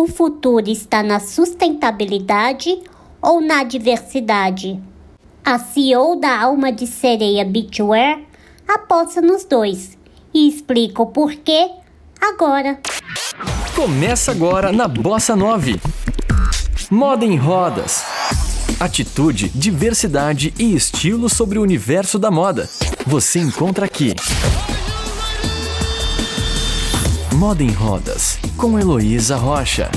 O 0.00 0.06
futuro 0.06 0.70
está 0.70 1.02
na 1.02 1.20
sustentabilidade 1.20 2.80
ou 3.20 3.38
na 3.38 3.62
diversidade? 3.62 4.80
A 5.44 5.58
CEO 5.58 6.18
da 6.18 6.40
Alma 6.40 6.72
de 6.72 6.86
Sereia 6.86 7.44
Beachwear 7.44 8.18
aposta 8.66 9.20
nos 9.20 9.44
dois 9.44 9.98
e 10.32 10.48
explica 10.48 11.02
o 11.02 11.06
porquê 11.08 11.68
agora. 12.18 12.80
Começa 13.76 14.30
agora 14.30 14.72
na 14.72 14.88
Bossa 14.88 15.36
9. 15.36 15.78
Moda 16.90 17.26
em 17.26 17.36
rodas. 17.36 18.02
Atitude, 18.80 19.50
diversidade 19.50 20.54
e 20.58 20.74
estilo 20.74 21.28
sobre 21.28 21.58
o 21.58 21.62
universo 21.62 22.18
da 22.18 22.30
moda. 22.30 22.66
Você 23.06 23.38
encontra 23.38 23.84
aqui. 23.84 24.14
Moda 27.40 27.62
em 27.62 27.70
Rodas, 27.70 28.38
com 28.60 28.78
Heloísa 28.78 29.36
Rocha. 29.36 29.90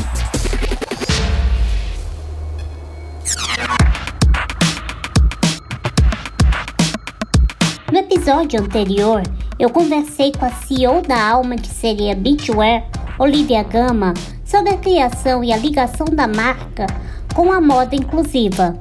No 7.91 8.00
episódio 8.00 8.61
anterior, 8.61 9.21
eu 9.60 9.69
conversei 9.69 10.32
com 10.32 10.46
a 10.46 10.50
CEO 10.50 11.02
da 11.02 11.21
Alma 11.21 11.57
de 11.57 11.68
Seria 11.68 12.15
Beachwear, 12.15 12.86
Olivia 13.19 13.64
Gama, 13.64 14.14
sobre 14.46 14.69
a 14.69 14.77
criação 14.77 15.43
e 15.43 15.52
a 15.52 15.57
ligação 15.57 16.05
da 16.05 16.25
marca 16.25 16.88
com 17.36 17.52
a 17.52 17.60
moda 17.60 17.97
inclusiva. 17.97 18.80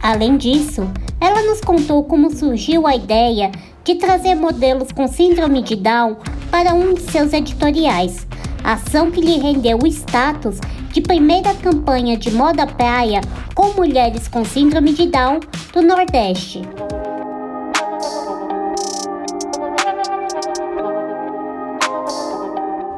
Além 0.00 0.38
disso, 0.38 0.90
ela 1.20 1.42
nos 1.42 1.60
contou 1.60 2.02
como 2.02 2.34
surgiu 2.34 2.86
a 2.86 2.96
ideia 2.96 3.52
de 3.84 3.96
trazer 3.96 4.34
modelos 4.34 4.90
com 4.90 5.06
síndrome 5.06 5.60
de 5.60 5.76
Down 5.76 6.16
para 6.50 6.72
um 6.72 6.94
de 6.94 7.02
seus 7.02 7.34
editoriais, 7.34 8.26
ação 8.62 9.10
que 9.10 9.20
lhe 9.20 9.38
rendeu 9.38 9.78
o 9.82 9.86
status 9.86 10.58
de 10.90 11.00
primeira 11.00 11.54
campanha 11.54 12.16
de 12.16 12.30
moda 12.30 12.66
praia 12.66 13.20
com 13.54 13.72
mulheres 13.74 14.28
com 14.28 14.44
síndrome 14.44 14.92
de 14.92 15.06
Down 15.06 15.40
do 15.72 15.82
Nordeste. 15.82 16.62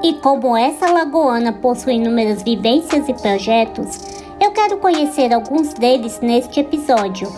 E 0.03 0.15
como 0.15 0.57
essa 0.57 0.91
lagoana 0.91 1.53
possui 1.53 1.95
inúmeras 1.95 2.43
vivências 2.43 3.09
e 3.09 3.15
projetos, 3.15 3.99
eu 4.41 4.51
quero 4.51 4.79
conhecer 4.79 5.33
alguns 5.33 5.75
deles 5.75 6.21
neste 6.21 6.61
episódio. 6.61 7.31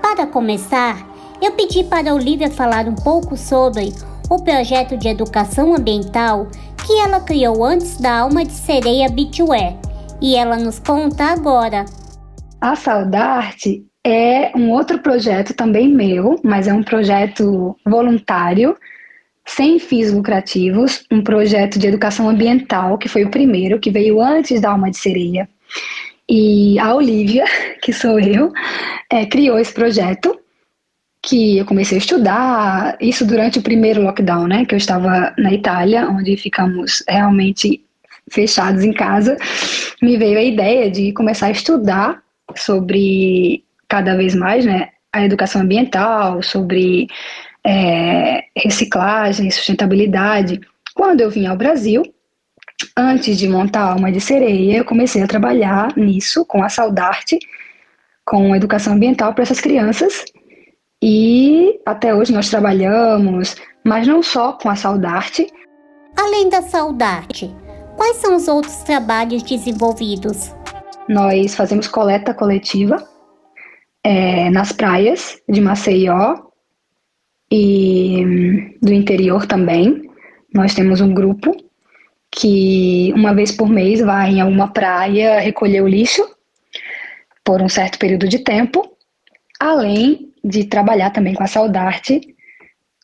Para 0.00 0.26
começar, 0.26 1.06
eu 1.40 1.52
pedi 1.52 1.84
para 1.84 2.10
a 2.10 2.14
Olivia 2.14 2.50
falar 2.50 2.88
um 2.88 2.94
pouco 2.94 3.36
sobre 3.36 3.92
o 4.28 4.42
projeto 4.42 4.96
de 4.96 5.08
educação 5.08 5.74
ambiental 5.74 6.48
que 6.88 6.98
ela 7.00 7.20
criou 7.20 7.62
antes 7.62 7.98
da 7.98 8.20
Alma 8.20 8.46
de 8.46 8.52
Sereia 8.52 9.10
Beachwear. 9.10 9.78
E 10.22 10.34
ela 10.34 10.56
nos 10.56 10.78
conta 10.78 11.24
agora. 11.24 11.84
A 12.62 12.74
Saudarte 12.74 13.84
é 14.02 14.50
um 14.56 14.70
outro 14.70 14.98
projeto 15.00 15.52
também 15.52 15.86
meu, 15.86 16.40
mas 16.42 16.66
é 16.66 16.72
um 16.72 16.82
projeto 16.82 17.76
voluntário, 17.84 18.74
sem 19.44 19.78
fins 19.78 20.10
lucrativos, 20.10 21.04
um 21.10 21.20
projeto 21.22 21.78
de 21.78 21.88
educação 21.88 22.26
ambiental, 22.26 22.96
que 22.96 23.06
foi 23.06 23.22
o 23.22 23.30
primeiro, 23.30 23.78
que 23.78 23.90
veio 23.90 24.22
antes 24.22 24.58
da 24.58 24.70
Alma 24.70 24.90
de 24.90 24.96
Sereia. 24.96 25.46
E 26.26 26.78
a 26.78 26.94
Olivia, 26.94 27.44
que 27.84 27.92
sou 27.92 28.18
eu, 28.18 28.50
é, 29.12 29.26
criou 29.26 29.58
esse 29.58 29.74
projeto 29.74 30.37
que 31.28 31.58
eu 31.58 31.66
comecei 31.66 31.98
a 31.98 32.00
estudar, 32.00 32.96
isso 32.98 33.26
durante 33.26 33.58
o 33.58 33.62
primeiro 33.62 34.02
lockdown, 34.02 34.46
né, 34.46 34.64
que 34.64 34.74
eu 34.74 34.78
estava 34.78 35.34
na 35.36 35.52
Itália, 35.52 36.08
onde 36.08 36.34
ficamos 36.38 37.04
realmente 37.06 37.84
fechados 38.30 38.82
em 38.82 38.94
casa, 38.94 39.36
me 40.00 40.16
veio 40.16 40.38
a 40.38 40.42
ideia 40.42 40.90
de 40.90 41.12
começar 41.12 41.46
a 41.46 41.50
estudar 41.50 42.22
sobre 42.56 43.62
cada 43.86 44.16
vez 44.16 44.34
mais, 44.34 44.64
né, 44.64 44.88
a 45.12 45.22
educação 45.22 45.60
ambiental, 45.60 46.42
sobre 46.42 47.08
é, 47.62 48.44
reciclagem, 48.56 49.50
sustentabilidade. 49.50 50.58
Quando 50.94 51.20
eu 51.20 51.30
vim 51.30 51.46
ao 51.46 51.56
Brasil, 51.56 52.02
antes 52.96 53.36
de 53.36 53.48
montar 53.48 53.80
a 53.80 53.92
Alma 53.92 54.10
de 54.10 54.20
Sereia, 54.20 54.78
eu 54.78 54.84
comecei 54.84 55.22
a 55.22 55.26
trabalhar 55.26 55.94
nisso 55.94 56.46
com 56.46 56.62
a 56.62 56.70
Saudarte, 56.70 57.38
com 58.24 58.56
educação 58.56 58.94
ambiental 58.94 59.34
para 59.34 59.42
essas 59.42 59.60
crianças 59.60 60.24
e 61.02 61.80
até 61.86 62.14
hoje 62.14 62.32
nós 62.32 62.50
trabalhamos, 62.50 63.56
mas 63.84 64.06
não 64.06 64.22
só 64.22 64.52
com 64.54 64.68
a 64.68 64.76
Saudarte. 64.76 65.46
Além 66.16 66.48
da 66.48 66.62
Saudarte, 66.62 67.54
quais 67.96 68.16
são 68.16 68.34
os 68.34 68.48
outros 68.48 68.76
trabalhos 68.78 69.42
desenvolvidos? 69.42 70.54
Nós 71.08 71.54
fazemos 71.54 71.86
coleta 71.86 72.34
coletiva 72.34 72.96
é, 74.02 74.50
nas 74.50 74.72
praias 74.72 75.40
de 75.48 75.60
Maceió 75.60 76.36
e 77.50 78.76
do 78.82 78.92
interior 78.92 79.46
também. 79.46 80.10
Nós 80.52 80.74
temos 80.74 81.00
um 81.00 81.14
grupo 81.14 81.56
que 82.30 83.12
uma 83.14 83.34
vez 83.34 83.52
por 83.52 83.68
mês 83.68 84.00
vai 84.00 84.32
em 84.32 84.40
alguma 84.40 84.72
praia 84.72 85.40
recolher 85.40 85.82
o 85.82 85.88
lixo 85.88 86.28
por 87.44 87.62
um 87.62 87.68
certo 87.68 87.98
período 87.98 88.28
de 88.28 88.40
tempo, 88.40 88.96
além 89.58 90.27
de 90.44 90.64
trabalhar 90.64 91.10
também 91.10 91.34
com 91.34 91.42
a 91.42 91.46
Saudarte, 91.46 92.20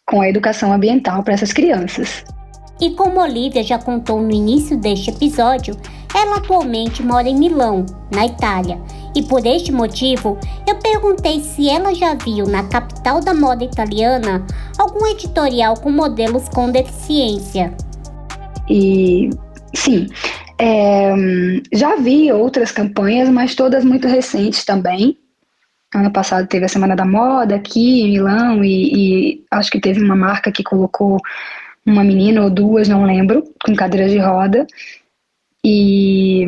com 0.06 0.20
a 0.20 0.28
educação 0.28 0.72
ambiental 0.72 1.22
para 1.22 1.34
essas 1.34 1.52
crianças. 1.52 2.24
E 2.80 2.90
como 2.90 3.20
Olivia 3.20 3.62
já 3.62 3.78
contou 3.78 4.20
no 4.20 4.32
início 4.32 4.76
deste 4.76 5.10
episódio, 5.10 5.76
ela 6.14 6.36
atualmente 6.36 7.02
mora 7.02 7.28
em 7.28 7.36
Milão, 7.36 7.86
na 8.12 8.26
Itália. 8.26 8.80
E 9.14 9.22
por 9.22 9.46
este 9.46 9.70
motivo, 9.70 10.38
eu 10.68 10.76
perguntei 10.78 11.40
se 11.40 11.68
ela 11.68 11.94
já 11.94 12.14
viu 12.14 12.46
na 12.46 12.64
capital 12.64 13.20
da 13.20 13.32
moda 13.32 13.64
italiana 13.64 14.44
algum 14.76 15.06
editorial 15.06 15.74
com 15.76 15.90
modelos 15.90 16.48
com 16.48 16.70
deficiência. 16.70 17.72
E 18.68 19.30
sim, 19.72 20.08
é, 20.58 21.14
já 21.72 21.96
vi 21.96 22.32
outras 22.32 22.72
campanhas, 22.72 23.28
mas 23.28 23.54
todas 23.54 23.84
muito 23.84 24.08
recentes 24.08 24.64
também. 24.64 25.16
Ano 25.94 26.10
passado 26.10 26.48
teve 26.48 26.64
a 26.64 26.68
Semana 26.68 26.96
da 26.96 27.04
Moda 27.04 27.54
aqui 27.54 28.00
em 28.02 28.10
Milão 28.10 28.64
e, 28.64 29.34
e, 29.34 29.44
acho 29.48 29.70
que 29.70 29.80
teve 29.80 30.02
uma 30.02 30.16
marca 30.16 30.50
que 30.50 30.64
colocou 30.64 31.20
uma 31.86 32.02
menina 32.02 32.42
ou 32.42 32.50
duas, 32.50 32.88
não 32.88 33.04
lembro, 33.04 33.44
com 33.64 33.76
cadeira 33.76 34.08
de 34.08 34.18
roda. 34.18 34.66
E, 35.64 36.44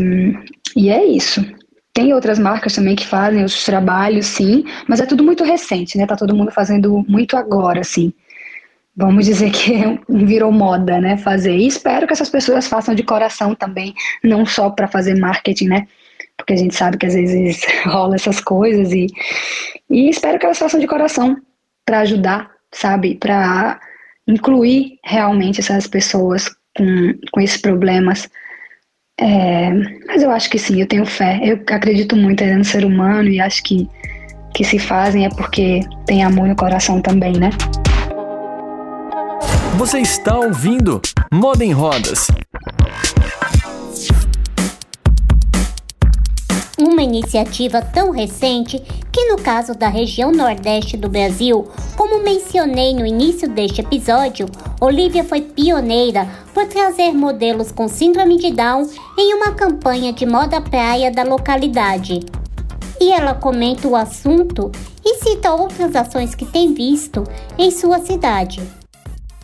e 0.77 0.91
é 0.91 1.05
isso. 1.05 1.45
Tem 1.93 2.13
outras 2.13 2.41
marcas 2.41 2.75
também 2.75 2.97
que 2.97 3.07
fazem 3.07 3.45
os 3.45 3.65
trabalhos, 3.65 4.27
sim, 4.27 4.65
mas 4.89 5.01
é 5.01 5.07
tudo 5.07 5.23
muito 5.23 5.45
recente, 5.45 5.97
né? 5.97 6.07
Tá 6.07 6.17
todo 6.17 6.35
mundo 6.35 6.51
fazendo 6.51 7.05
muito 7.09 7.37
agora, 7.37 7.81
assim. 7.81 8.13
Vamos 8.97 9.27
dizer 9.27 9.51
que 9.53 9.73
virou 10.27 10.51
moda, 10.51 11.01
né? 11.01 11.17
Fazer. 11.19 11.57
E 11.57 11.69
espero 11.69 12.07
que 12.07 12.13
essas 12.13 12.29
pessoas 12.29 12.67
façam 12.67 12.97
de 12.97 13.05
coração 13.05 13.55
também, 13.55 13.95
não 14.25 14.45
só 14.45 14.71
para 14.71 14.89
fazer 14.89 15.15
marketing, 15.15 15.69
né? 15.69 15.87
Porque 16.47 16.55
a 16.55 16.57
gente 16.57 16.77
sabe 16.77 16.97
que 16.97 17.07
às 17.07 17.15
vezes 17.15 17.61
rola 17.85 18.15
essas 18.15 18.41
coisas 18.41 18.93
e, 18.93 19.09
e 19.91 20.09
espero 20.09 20.39
que 20.39 20.47
elas 20.47 20.59
façam 20.59 20.79
de 20.79 20.87
coração 20.87 21.37
para 21.85 22.01
ajudar, 22.01 22.49
sabe, 22.73 23.17
para 23.17 23.81
incluir 24.29 24.99
realmente 25.05 25.61
essas 25.61 25.89
pessoas 25.89 26.49
com, 26.77 27.15
com 27.33 27.41
esses 27.41 27.61
problemas. 27.61 28.31
É, 29.19 29.71
mas 30.07 30.23
eu 30.23 30.31
acho 30.31 30.49
que 30.49 30.59
sim, 30.59 30.81
eu 30.81 30.87
tenho 30.87 31.05
fé. 31.05 31.41
Eu 31.43 31.61
acredito 31.75 32.15
muito 32.15 32.45
no 32.45 32.65
ser 32.65 32.85
humano 32.85 33.29
e 33.29 33.41
acho 33.41 33.63
que, 33.65 33.89
que 34.55 34.63
se 34.63 34.79
fazem 34.79 35.27
é 35.27 35.29
porque 35.31 35.81
tem 36.07 36.23
amor 36.23 36.47
no 36.47 36.55
coração 36.55 37.01
também, 37.01 37.33
né? 37.33 37.51
Você 39.77 39.99
está 39.99 40.39
ouvindo 40.39 41.01
Moda 41.33 41.65
em 41.65 41.73
Rodas 41.73 42.29
uma 46.97 47.03
iniciativa 47.03 47.83
tão 47.83 48.11
recente 48.11 48.83
que, 49.13 49.27
no 49.27 49.37
caso 49.37 49.75
da 49.75 49.87
região 49.87 50.33
nordeste 50.33 50.97
do 50.97 51.11
Brasil, 51.11 51.69
como 51.95 52.23
mencionei 52.23 52.95
no 52.95 53.05
início 53.05 53.47
deste 53.51 53.83
episódio, 53.83 54.47
Olivia 54.81 55.23
foi 55.23 55.43
pioneira 55.43 56.27
por 56.55 56.67
trazer 56.67 57.13
modelos 57.13 57.71
com 57.71 57.87
síndrome 57.87 58.39
de 58.39 58.51
Down 58.51 58.89
em 59.19 59.35
uma 59.35 59.53
campanha 59.53 60.11
de 60.11 60.25
moda 60.25 60.59
praia 60.59 61.11
da 61.11 61.23
localidade. 61.23 62.21
E 62.99 63.13
ela 63.13 63.35
comenta 63.35 63.87
o 63.87 63.95
assunto 63.95 64.73
e 65.05 65.17
cita 65.17 65.53
outras 65.53 65.95
ações 65.95 66.35
que 66.35 66.47
tem 66.47 66.73
visto 66.73 67.25
em 67.59 67.71
sua 67.71 67.99
cidade. 67.99 68.63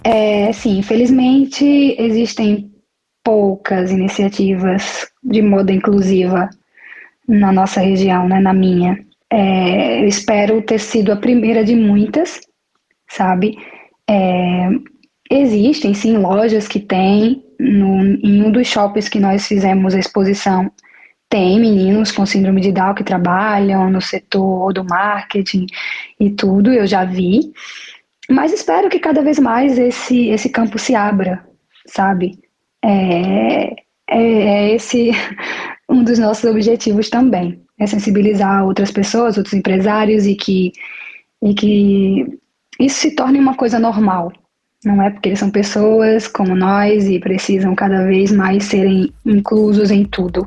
É, 0.03 0.51
sim, 0.55 0.79
infelizmente 0.79 1.67
existem 1.99 2.73
poucas 3.23 3.91
iniciativas 3.91 5.07
de 5.23 5.43
moda 5.43 5.71
inclusiva 5.71 6.49
na 7.29 7.53
nossa 7.53 7.81
região, 7.81 8.29
né, 8.29 8.41
na 8.41 8.53
minha. 8.53 8.99
É, 9.31 10.03
eu 10.03 10.07
espero 10.07 10.61
ter 10.63 10.79
sido 10.79 11.13
a 11.13 11.17
primeira 11.17 11.65
de 11.65 11.75
muitas, 11.75 12.41
sabe? 13.09 13.57
É, 14.09 14.69
existem 15.31 15.95
sim 15.95 16.19
lojas 16.19 16.69
que 16.69 16.81
têm, 16.81 17.43
em 17.59 18.43
um 18.43 18.51
dos 18.51 18.67
shoppings 18.67 19.09
que 19.09 19.21
nós 19.21 19.47
fizemos 19.47 19.95
a 19.95 19.99
exposição, 19.99 20.71
tem 21.33 21.59
meninos 21.59 22.13
com 22.13 22.27
síndrome 22.27 22.61
de 22.61 22.71
Down 22.71 22.95
que 22.95 23.03
trabalham 23.03 23.89
no 23.89 24.03
setor 24.03 24.75
do 24.75 24.85
marketing 24.85 25.65
e 26.21 26.31
tudo, 26.31 26.71
eu 26.71 26.87
já 26.87 27.07
vi. 27.07 27.51
Mas 28.29 28.53
espero 28.53 28.91
que 28.91 28.99
cada 28.99 29.23
vez 29.23 29.39
mais 29.39 29.79
esse, 29.79 30.29
esse 30.29 30.51
campo 30.51 30.79
se 30.79 30.95
abra, 30.95 31.43
sabe? 31.87 32.39
É, 32.85 33.73
é, 34.11 34.21
é 34.21 34.75
esse 34.75 35.13
um 35.93 36.03
dos 36.03 36.19
nossos 36.19 36.45
objetivos 36.45 37.11
também, 37.11 37.61
é 37.79 37.87
sensibilizar 37.87 38.65
outras 38.65 38.91
pessoas, 38.91 39.37
outros 39.37 39.53
empresários 39.53 40.25
e 40.25 40.35
que, 40.35 40.73
e 41.43 41.55
que 41.55 42.39
isso 42.81 43.01
se 43.01 43.15
torne 43.15 43.39
uma 43.39 43.55
coisa 43.55 43.79
normal. 43.79 44.33
Não 44.85 45.01
é 45.03 45.11
porque 45.11 45.29
eles 45.29 45.39
são 45.39 45.51
pessoas 45.51 46.27
como 46.27 46.57
nós 46.57 47.07
e 47.07 47.21
precisam 47.21 47.75
cada 47.75 48.05
vez 48.07 48.33
mais 48.33 48.65
serem 48.65 49.13
inclusos 49.25 49.91
em 49.91 50.05
tudo. 50.05 50.47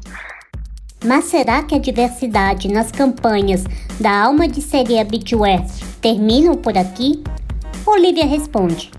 Mas 1.06 1.26
será 1.26 1.62
que 1.62 1.76
a 1.76 1.80
diversidade 1.80 2.68
nas 2.68 2.92
campanhas 2.92 3.64
da 4.00 4.24
Alma 4.24 4.48
de 4.48 4.62
Sereia 4.62 5.06
Beachwear 5.06 5.64
terminam 6.02 6.56
por 6.56 6.76
aqui? 6.76 7.24
Olivia 7.86 8.26
responde. 8.26 8.92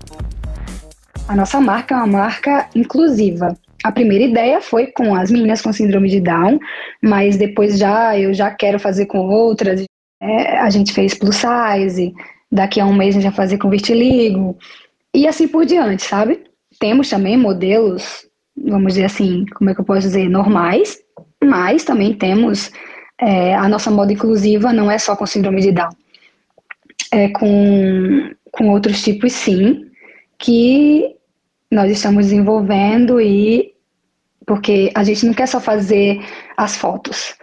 A 1.27 1.35
nossa 1.35 1.59
marca 1.59 1.93
é 1.93 1.97
uma 1.97 2.07
marca 2.07 2.69
inclusiva. 2.73 3.53
A 3.83 3.91
primeira 3.91 4.23
ideia 4.23 4.59
foi 4.59 4.87
com 4.87 5.13
as 5.15 5.29
meninas 5.29 5.61
com 5.61 5.71
síndrome 5.71 6.09
de 6.09 6.19
Down, 6.19 6.59
mas 7.01 7.37
depois 7.37 7.77
já 7.77 8.17
eu 8.17 8.33
já 8.33 8.51
quero 8.51 8.79
fazer 8.79 9.05
com 9.05 9.19
outras. 9.19 9.83
É, 10.21 10.57
a 10.57 10.69
gente 10.69 10.93
fez 10.93 11.13
plus 11.13 11.35
size, 11.37 12.13
daqui 12.51 12.79
a 12.79 12.85
um 12.85 12.93
mês 12.93 13.15
a 13.15 13.19
gente 13.19 13.29
vai 13.29 13.35
fazer 13.35 13.57
com 13.57 13.69
vitiligo 13.69 14.57
e 15.13 15.27
assim 15.27 15.47
por 15.47 15.65
diante, 15.65 16.03
sabe? 16.03 16.43
Temos 16.79 17.09
também 17.09 17.37
modelos, 17.37 18.27
vamos 18.55 18.93
dizer 18.93 19.05
assim, 19.05 19.45
como 19.55 19.69
é 19.69 19.73
que 19.73 19.81
eu 19.81 19.85
posso 19.85 20.01
dizer, 20.01 20.29
normais, 20.29 20.97
mas 21.43 21.83
também 21.83 22.13
temos 22.13 22.71
é, 23.19 23.55
a 23.55 23.67
nossa 23.67 23.89
moda 23.89 24.13
inclusiva 24.13 24.71
não 24.73 24.91
é 24.91 24.97
só 24.97 25.15
com 25.15 25.25
síndrome 25.25 25.61
de 25.61 25.71
Down, 25.71 25.89
é 27.11 27.29
com, 27.29 28.31
com 28.51 28.69
outros 28.69 29.01
tipos 29.01 29.33
sim, 29.33 29.89
que 30.37 31.15
nós 31.71 31.91
estamos 31.91 32.25
desenvolvendo 32.25 33.19
e 33.19 33.73
porque 34.45 34.89
a 34.95 35.03
gente 35.03 35.25
não 35.25 35.33
quer 35.33 35.47
só 35.47 35.59
fazer 35.59 36.23
as 36.55 36.77
fotos, 36.77 37.35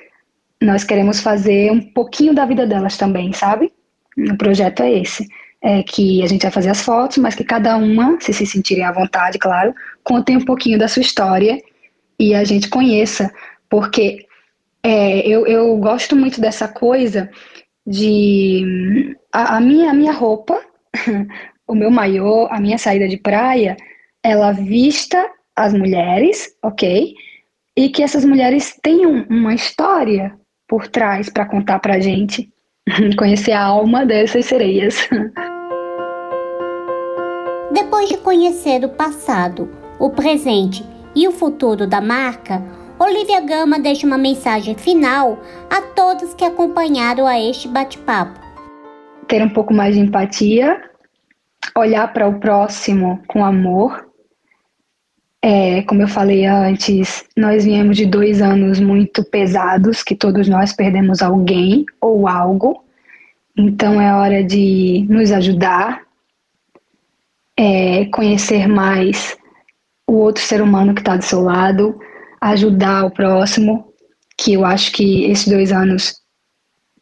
nós 0.62 0.84
queremos 0.84 1.20
fazer 1.20 1.70
um 1.70 1.80
pouquinho 1.80 2.34
da 2.34 2.46
vida 2.46 2.66
delas 2.66 2.96
também, 2.96 3.32
sabe? 3.32 3.70
O 4.16 4.36
projeto 4.38 4.82
é 4.82 5.00
esse. 5.00 5.28
É 5.62 5.82
que 5.82 6.22
a 6.22 6.26
gente 6.26 6.42
vai 6.42 6.50
fazer 6.50 6.70
as 6.70 6.82
fotos, 6.82 7.18
mas 7.18 7.34
que 7.34 7.44
cada 7.44 7.76
uma, 7.76 8.18
se 8.20 8.32
se 8.32 8.46
sentirem 8.46 8.84
à 8.84 8.92
vontade, 8.92 9.38
claro, 9.38 9.74
contem 10.02 10.36
um 10.36 10.44
pouquinho 10.44 10.78
da 10.78 10.88
sua 10.88 11.02
história 11.02 11.60
e 12.18 12.34
a 12.34 12.44
gente 12.44 12.68
conheça, 12.68 13.32
porque 13.68 14.26
é, 14.82 15.26
eu, 15.26 15.46
eu 15.46 15.76
gosto 15.78 16.14
muito 16.14 16.40
dessa 16.40 16.68
coisa 16.68 17.30
de 17.86 19.16
a, 19.32 19.56
a, 19.56 19.60
minha, 19.60 19.90
a 19.90 19.94
minha 19.94 20.12
roupa, 20.12 20.60
o 21.66 21.74
meu 21.74 21.90
maiô, 21.90 22.46
a 22.50 22.60
minha 22.60 22.78
saída 22.78 23.08
de 23.08 23.16
praia, 23.16 23.76
ela 24.24 24.52
vista 24.52 25.30
as 25.54 25.74
mulheres, 25.74 26.56
ok? 26.62 27.14
E 27.76 27.88
que 27.90 28.02
essas 28.02 28.24
mulheres 28.24 28.76
tenham 28.82 29.26
uma 29.28 29.54
história 29.54 30.34
por 30.66 30.88
trás 30.88 31.28
para 31.28 31.44
contar 31.44 31.78
pra 31.78 32.00
gente. 32.00 32.50
Conhecer 33.18 33.52
a 33.52 33.62
alma 33.62 34.06
dessas 34.06 34.46
sereias. 34.46 35.08
Depois 37.72 38.08
de 38.08 38.16
conhecer 38.18 38.84
o 38.84 38.88
passado, 38.88 39.70
o 39.98 40.10
presente 40.10 40.84
e 41.14 41.28
o 41.28 41.32
futuro 41.32 41.86
da 41.86 42.00
marca, 42.00 42.62
Olivia 42.98 43.40
Gama 43.40 43.78
deixa 43.78 44.06
uma 44.06 44.16
mensagem 44.16 44.76
final 44.76 45.38
a 45.68 45.82
todos 45.82 46.34
que 46.34 46.44
acompanharam 46.44 47.26
a 47.26 47.38
este 47.38 47.68
bate-papo. 47.68 48.40
Ter 49.26 49.42
um 49.42 49.48
pouco 49.48 49.74
mais 49.74 49.94
de 49.94 50.00
empatia, 50.00 50.80
olhar 51.76 52.12
para 52.12 52.28
o 52.28 52.38
próximo 52.38 53.20
com 53.26 53.44
amor. 53.44 54.13
É, 55.46 55.82
como 55.82 56.00
eu 56.00 56.08
falei 56.08 56.46
antes, 56.46 57.22
nós 57.36 57.66
viemos 57.66 57.98
de 57.98 58.06
dois 58.06 58.40
anos 58.40 58.80
muito 58.80 59.22
pesados, 59.22 60.02
que 60.02 60.16
todos 60.16 60.48
nós 60.48 60.72
perdemos 60.72 61.20
alguém 61.20 61.84
ou 62.00 62.26
algo. 62.26 62.82
Então 63.54 64.00
é 64.00 64.14
hora 64.14 64.42
de 64.42 65.04
nos 65.06 65.30
ajudar, 65.30 66.00
é, 67.58 68.06
conhecer 68.06 68.66
mais 68.66 69.36
o 70.06 70.14
outro 70.14 70.42
ser 70.42 70.62
humano 70.62 70.94
que 70.94 71.02
está 71.02 71.14
do 71.14 71.24
seu 71.24 71.42
lado, 71.42 72.00
ajudar 72.40 73.04
o 73.04 73.10
próximo, 73.10 73.92
que 74.38 74.54
eu 74.54 74.64
acho 74.64 74.92
que 74.92 75.26
esses 75.26 75.46
dois 75.46 75.72
anos 75.72 76.14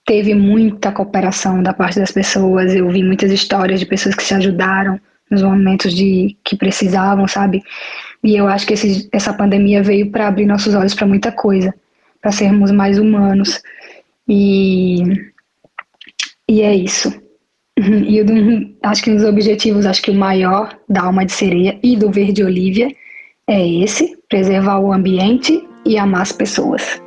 teve 0.04 0.34
muita 0.34 0.90
cooperação 0.90 1.62
da 1.62 1.72
parte 1.72 2.00
das 2.00 2.10
pessoas. 2.10 2.74
Eu 2.74 2.90
vi 2.90 3.04
muitas 3.04 3.30
histórias 3.30 3.78
de 3.78 3.86
pessoas 3.86 4.16
que 4.16 4.24
se 4.24 4.34
ajudaram 4.34 5.00
nos 5.32 5.42
momentos 5.42 5.94
de 5.94 6.36
que 6.44 6.56
precisavam, 6.56 7.26
sabe? 7.26 7.62
E 8.22 8.36
eu 8.36 8.46
acho 8.46 8.66
que 8.66 8.74
esse, 8.74 9.08
essa 9.10 9.32
pandemia 9.32 9.82
veio 9.82 10.10
para 10.10 10.28
abrir 10.28 10.46
nossos 10.46 10.74
olhos 10.74 10.94
para 10.94 11.06
muita 11.06 11.32
coisa, 11.32 11.74
para 12.20 12.30
sermos 12.30 12.70
mais 12.70 12.98
humanos. 12.98 13.60
E 14.28 15.32
e 16.48 16.62
é 16.62 16.74
isso. 16.74 17.10
E 17.78 18.18
eu, 18.18 18.26
acho 18.82 19.02
que 19.02 19.10
nos 19.10 19.24
objetivos, 19.24 19.86
acho 19.86 20.02
que 20.02 20.10
o 20.10 20.14
maior 20.14 20.78
da 20.88 21.04
Alma 21.04 21.24
de 21.24 21.32
Sereia 21.32 21.80
e 21.82 21.96
do 21.96 22.10
Verde 22.10 22.44
Olívia 22.44 22.94
é 23.48 23.66
esse: 23.66 24.16
preservar 24.28 24.78
o 24.78 24.92
ambiente 24.92 25.66
e 25.84 25.96
amar 25.96 26.22
as 26.22 26.32
pessoas. 26.32 27.02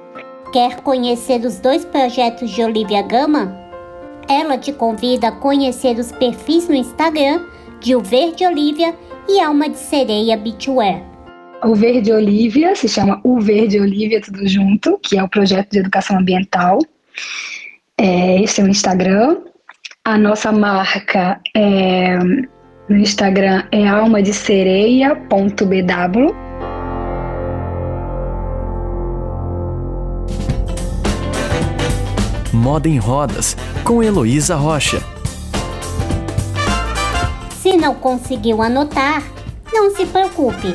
Quer 0.52 0.82
conhecer 0.82 1.42
os 1.46 1.60
dois 1.60 1.86
projetos 1.86 2.50
de 2.50 2.64
Olivia 2.64 3.04
Gama? 3.04 3.56
Ela 4.28 4.58
te 4.58 4.74
convida 4.74 5.28
a 5.28 5.32
conhecer 5.32 6.00
os 6.00 6.12
perfis 6.12 6.68
no 6.68 6.74
Instagram 6.74 7.46
de 7.82 7.96
O 7.96 8.02
Verde 8.02 8.46
Olívia 8.46 8.96
e 9.28 9.42
Alma 9.42 9.70
de 9.70 9.78
Sereia 9.78 10.38
Beachwear. 10.38 11.02
O 11.64 11.74
Verde 11.74 12.12
Olívia 12.12 12.76
se 12.76 12.88
chama 12.88 13.20
O 13.24 13.40
Verde 13.40 13.80
Olívia 13.80 14.22
Tudo 14.22 14.48
Junto, 14.48 15.00
que 15.02 15.18
é 15.18 15.24
o 15.24 15.30
projeto 15.30 15.72
de 15.72 15.80
educação 15.80 16.20
ambiental. 16.20 16.78
É, 17.98 18.42
esse 18.42 18.62
é 18.62 18.64
o 18.64 18.68
Instagram. 18.68 19.38
A 20.04 20.18
nossa 20.18 20.52
marca 20.52 21.40
é, 21.56 22.18
no 22.90 22.98
Instagram 22.98 23.64
é 23.72 23.88
almadesereia.bw. 23.88 26.36
Moda 32.54 32.88
em 32.88 32.98
Rodas, 32.98 33.58
com 33.84 34.04
Heloísa 34.04 34.56
Rocha. 34.56 35.15
Se 37.76 37.82
não 37.82 37.94
conseguiu 37.94 38.62
anotar, 38.62 39.22
não 39.74 39.94
se 39.94 40.06
preocupe. 40.06 40.74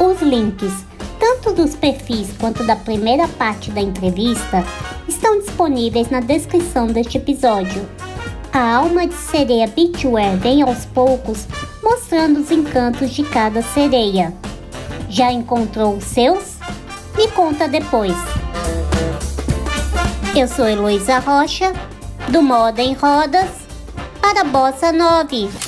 Os 0.00 0.22
links, 0.22 0.72
tanto 1.20 1.52
dos 1.52 1.74
perfis 1.74 2.32
quanto 2.40 2.64
da 2.64 2.74
primeira 2.74 3.28
parte 3.28 3.70
da 3.70 3.82
entrevista, 3.82 4.64
estão 5.06 5.38
disponíveis 5.40 6.08
na 6.08 6.20
descrição 6.20 6.86
deste 6.86 7.18
episódio. 7.18 7.86
A 8.50 8.76
alma 8.76 9.06
de 9.06 9.12
sereia 9.12 9.66
Beachwear 9.66 10.38
vem 10.38 10.62
aos 10.62 10.86
poucos 10.86 11.46
mostrando 11.82 12.40
os 12.40 12.50
encantos 12.50 13.10
de 13.10 13.24
cada 13.24 13.60
sereia. 13.60 14.32
Já 15.10 15.30
encontrou 15.30 15.96
os 15.96 16.04
seus? 16.04 16.54
Me 17.14 17.28
conta 17.28 17.68
depois. 17.68 18.16
Eu 20.34 20.48
sou 20.48 20.66
Heloísa 20.66 21.18
Rocha, 21.18 21.74
do 22.28 22.40
Moda 22.40 22.80
em 22.80 22.94
Rodas, 22.94 23.50
para 24.22 24.44
Bossa 24.44 24.90
9. 24.90 25.67